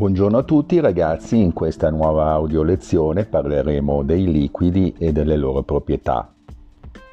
[0.00, 5.62] Buongiorno a tutti ragazzi, in questa nuova audio lezione parleremo dei liquidi e delle loro
[5.62, 6.32] proprietà.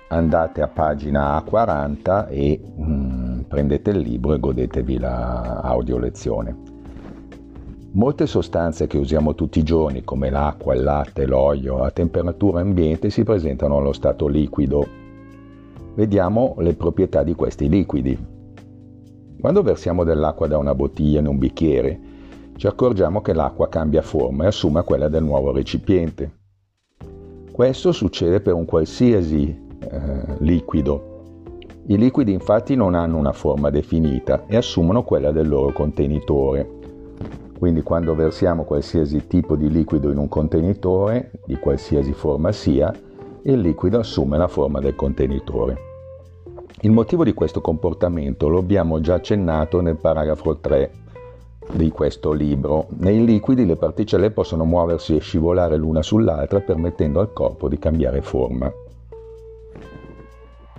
[0.08, 6.56] Andate a pagina 40 e mm, prendete il libro e godetevi la audio lezione.
[7.92, 13.10] Molte sostanze che usiamo tutti i giorni come l'acqua, il latte, l'olio a temperatura ambiente
[13.10, 14.88] si presentano allo stato liquido.
[15.94, 18.18] Vediamo le proprietà di questi liquidi.
[19.42, 22.07] Quando versiamo dell'acqua da una bottiglia in un bicchiere,
[22.58, 26.32] ci accorgiamo che l'acqua cambia forma e assume quella del nuovo recipiente.
[27.52, 29.48] Questo succede per un qualsiasi
[29.80, 31.16] eh, liquido.
[31.86, 36.68] I liquidi infatti non hanno una forma definita e assumono quella del loro contenitore.
[37.60, 42.92] Quindi quando versiamo qualsiasi tipo di liquido in un contenitore, di qualsiasi forma sia,
[43.44, 45.78] il liquido assume la forma del contenitore.
[46.82, 50.92] Il motivo di questo comportamento lo abbiamo già accennato nel paragrafo 3
[51.72, 52.88] di questo libro.
[52.98, 58.22] Nei liquidi le particelle possono muoversi e scivolare l'una sull'altra permettendo al corpo di cambiare
[58.22, 58.72] forma.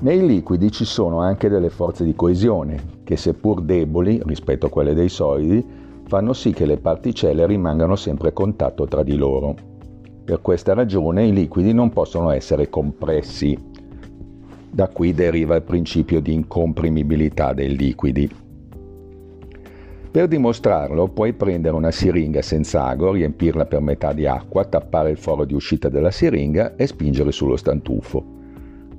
[0.00, 4.94] Nei liquidi ci sono anche delle forze di coesione che seppur deboli rispetto a quelle
[4.94, 5.64] dei solidi
[6.06, 9.54] fanno sì che le particelle rimangano sempre a contatto tra di loro.
[10.24, 13.58] Per questa ragione i liquidi non possono essere compressi.
[14.70, 18.46] Da qui deriva il principio di incomprimibilità dei liquidi.
[20.10, 25.18] Per dimostrarlo puoi prendere una siringa senza ago, riempirla per metà di acqua, tappare il
[25.18, 28.24] foro di uscita della siringa e spingere sullo stantufo.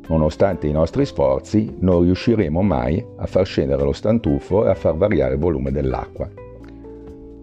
[0.07, 4.95] Nonostante i nostri sforzi, non riusciremo mai a far scendere lo stantufo e a far
[4.97, 6.30] variare il volume dell'acqua.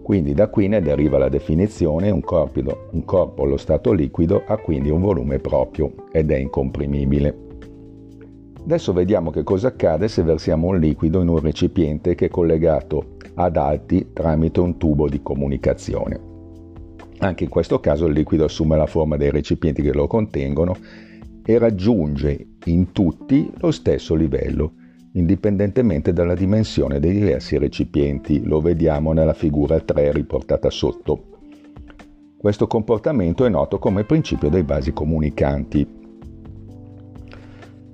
[0.01, 4.55] Quindi da qui ne deriva la definizione un corpo, un corpo allo stato liquido ha
[4.57, 7.37] quindi un volume proprio ed è incomprimibile.
[8.63, 13.15] Adesso vediamo che cosa accade se versiamo un liquido in un recipiente che è collegato
[13.39, 16.19] ad alti tramite un tubo di comunicazione.
[17.19, 20.75] Anche in questo caso il liquido assume la forma dei recipienti che lo contengono
[21.43, 24.73] e raggiunge in tutti lo stesso livello,
[25.13, 28.43] indipendentemente dalla dimensione dei diversi recipienti.
[28.43, 31.23] Lo vediamo nella figura 3 riportata sotto.
[32.37, 35.87] Questo comportamento è noto come principio dei vasi comunicanti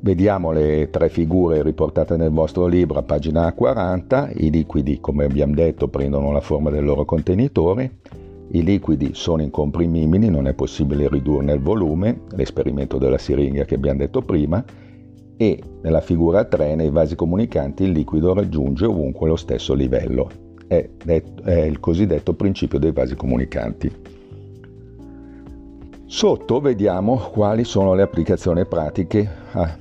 [0.03, 4.31] Vediamo le tre figure riportate nel vostro libro a pagina 40.
[4.35, 7.99] I liquidi, come abbiamo detto, prendono la forma del loro contenitore.
[8.49, 13.99] I liquidi sono incomprimibili, non è possibile ridurne il volume, l'esperimento della siringa che abbiamo
[13.99, 14.61] detto prima,
[15.37, 20.29] e nella figura 3, nei vasi comunicanti, il liquido raggiunge ovunque lo stesso livello.
[20.67, 23.89] È, è il cosiddetto principio dei vasi comunicanti.
[26.07, 29.77] Sotto vediamo quali sono le applicazioni pratiche a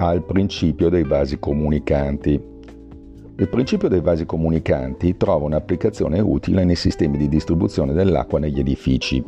[0.00, 2.40] al principio dei vasi comunicanti.
[3.36, 9.24] Il principio dei vasi comunicanti trova un'applicazione utile nei sistemi di distribuzione dell'acqua negli edifici.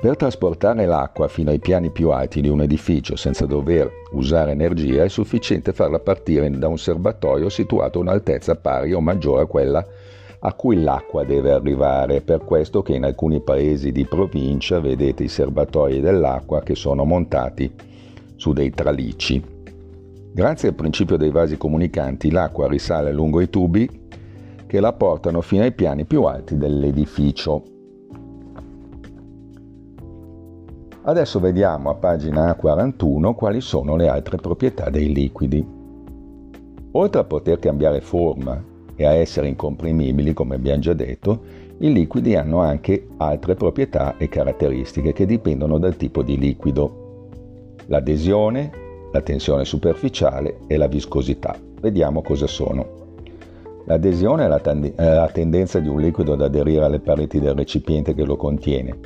[0.00, 5.02] Per trasportare l'acqua fino ai piani più alti di un edificio senza dover usare energia
[5.02, 9.86] è sufficiente farla partire da un serbatoio situato a un'altezza pari o maggiore a quella
[10.40, 12.20] a cui l'acqua deve arrivare.
[12.20, 17.92] Per questo che in alcuni paesi di provincia vedete i serbatoi dell'acqua che sono montati
[18.44, 19.42] su dei tralicci.
[20.34, 23.88] Grazie al principio dei vasi comunicanti l'acqua risale lungo i tubi
[24.66, 27.62] che la portano fino ai piani più alti dell'edificio.
[31.04, 35.66] Adesso vediamo a pagina 41 quali sono le altre proprietà dei liquidi.
[36.92, 38.62] Oltre a poter cambiare forma
[38.94, 41.42] e a essere incomprimibili, come abbiamo già detto,
[41.78, 47.03] i liquidi hanno anche altre proprietà e caratteristiche che dipendono dal tipo di liquido
[47.86, 48.70] l'adesione,
[49.12, 51.56] la tensione superficiale e la viscosità.
[51.80, 53.02] Vediamo cosa sono.
[53.86, 58.14] L'adesione è la, tend- la tendenza di un liquido ad aderire alle pareti del recipiente
[58.14, 58.98] che lo contiene.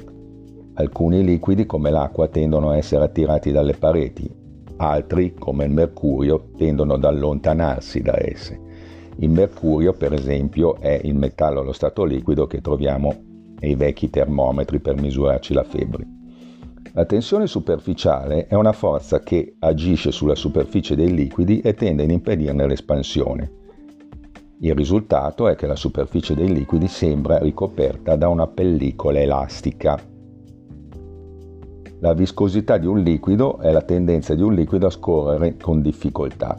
[0.74, 4.30] Alcuni liquidi, come l'acqua, tendono a essere attirati dalle pareti,
[4.76, 8.60] altri, come il mercurio, tendono ad allontanarsi da esse.
[9.16, 13.12] Il mercurio, per esempio, è il metallo allo stato liquido che troviamo
[13.58, 16.17] nei vecchi termometri per misurarci la febbre.
[16.92, 22.10] La tensione superficiale è una forza che agisce sulla superficie dei liquidi e tende ad
[22.10, 23.52] impedirne l'espansione.
[24.60, 30.00] Il risultato è che la superficie dei liquidi sembra ricoperta da una pellicola elastica.
[32.00, 36.58] La viscosità di un liquido è la tendenza di un liquido a scorrere con difficoltà.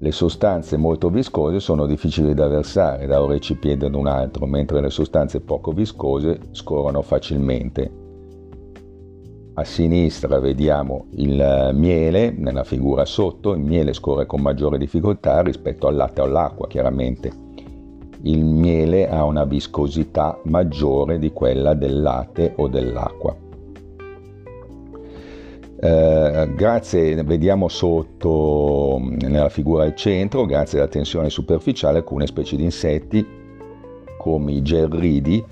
[0.00, 4.80] Le sostanze molto viscose sono difficili da versare da un recipiente ad un altro, mentre
[4.80, 8.06] le sostanze poco viscose scorrono facilmente.
[9.58, 15.88] A sinistra vediamo il miele, nella figura sotto, il miele scorre con maggiore difficoltà rispetto
[15.88, 17.32] al latte o all'acqua, chiaramente.
[18.22, 23.34] il miele ha una viscosità maggiore di quella del latte o dell'acqua.
[25.80, 32.62] Eh, grazie, vediamo sotto nella figura al centro, grazie alla tensione superficiale, alcune specie di
[32.62, 33.26] insetti
[34.18, 35.44] come i gerridi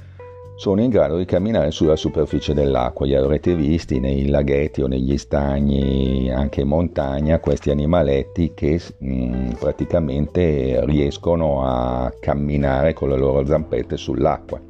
[0.56, 3.04] sono in grado di camminare sulla superficie dell'acqua.
[3.04, 9.06] Li avrete visti nei laghetti o negli stagni, anche in montagna, questi animaletti che mh,
[9.06, 14.60] mm, praticamente riescono a camminare con le loro zampette sull'acqua.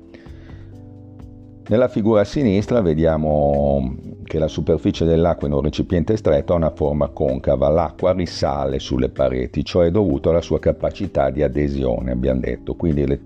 [1.68, 6.70] Nella figura a sinistra vediamo che la superficie dell'acqua in un recipiente stretto ha una
[6.70, 12.40] forma concava, l'acqua risale sulle pareti, ciò è dovuto alla sua capacità di adesione, abbiamo
[12.40, 12.74] detto.
[12.74, 13.20] Quindi le,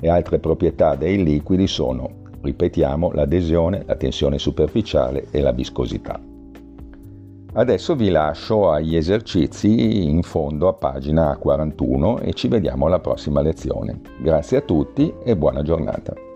[0.00, 2.10] le altre proprietà dei liquidi sono,
[2.40, 6.18] ripetiamo, l'adesione, la tensione superficiale e la viscosità.
[7.52, 13.40] Adesso vi lascio agli esercizi in fondo a pagina 41 e ci vediamo alla prossima
[13.40, 14.00] lezione.
[14.20, 16.29] Grazie a tutti e buona giornata.